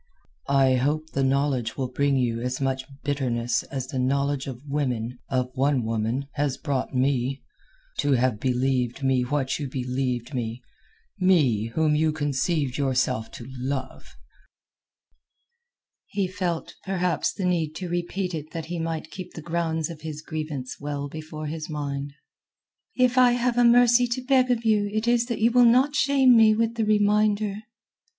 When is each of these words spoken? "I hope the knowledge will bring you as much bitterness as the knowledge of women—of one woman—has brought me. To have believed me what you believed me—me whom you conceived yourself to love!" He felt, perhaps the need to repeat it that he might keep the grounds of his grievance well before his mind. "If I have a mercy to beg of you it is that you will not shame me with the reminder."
"I 0.49 0.77
hope 0.77 1.11
the 1.11 1.23
knowledge 1.23 1.77
will 1.77 1.87
bring 1.87 2.17
you 2.17 2.41
as 2.41 2.59
much 2.59 2.85
bitterness 3.03 3.61
as 3.61 3.85
the 3.85 3.99
knowledge 3.99 4.47
of 4.47 4.67
women—of 4.67 5.51
one 5.55 5.83
woman—has 5.85 6.57
brought 6.57 6.95
me. 6.95 7.43
To 7.99 8.13
have 8.13 8.39
believed 8.39 9.03
me 9.03 9.21
what 9.21 9.59
you 9.59 9.69
believed 9.69 10.33
me—me 10.33 11.65
whom 11.75 11.93
you 11.93 12.11
conceived 12.11 12.79
yourself 12.79 13.29
to 13.33 13.45
love!" 13.59 14.15
He 16.07 16.27
felt, 16.27 16.73
perhaps 16.83 17.31
the 17.31 17.45
need 17.45 17.75
to 17.75 17.87
repeat 17.87 18.33
it 18.33 18.49
that 18.53 18.65
he 18.65 18.79
might 18.79 19.11
keep 19.11 19.35
the 19.35 19.41
grounds 19.43 19.91
of 19.91 20.01
his 20.01 20.23
grievance 20.23 20.77
well 20.79 21.09
before 21.09 21.45
his 21.45 21.69
mind. 21.69 22.11
"If 22.95 23.19
I 23.19 23.33
have 23.33 23.55
a 23.59 23.63
mercy 23.63 24.07
to 24.07 24.23
beg 24.23 24.49
of 24.49 24.65
you 24.65 24.89
it 24.91 25.07
is 25.07 25.27
that 25.27 25.39
you 25.41 25.51
will 25.51 25.63
not 25.63 25.93
shame 25.95 26.35
me 26.35 26.55
with 26.55 26.73
the 26.73 26.85
reminder." 26.85 27.57